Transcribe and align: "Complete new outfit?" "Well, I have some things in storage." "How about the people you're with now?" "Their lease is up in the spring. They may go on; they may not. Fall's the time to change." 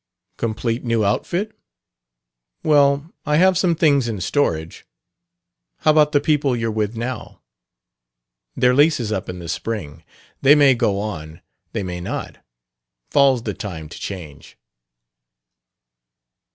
"Complete 0.37 0.83
new 0.83 1.05
outfit?" 1.05 1.55
"Well, 2.63 3.13
I 3.23 3.35
have 3.37 3.55
some 3.55 3.75
things 3.75 4.07
in 4.07 4.19
storage." 4.19 4.83
"How 5.81 5.91
about 5.91 6.11
the 6.11 6.19
people 6.19 6.55
you're 6.55 6.71
with 6.71 6.97
now?" 6.97 7.39
"Their 8.55 8.73
lease 8.73 8.99
is 8.99 9.11
up 9.11 9.29
in 9.29 9.37
the 9.37 9.47
spring. 9.47 10.03
They 10.41 10.55
may 10.55 10.73
go 10.73 10.99
on; 10.99 11.41
they 11.73 11.83
may 11.83 12.01
not. 12.01 12.39
Fall's 13.11 13.43
the 13.43 13.53
time 13.53 13.89
to 13.89 13.99
change." 13.99 14.57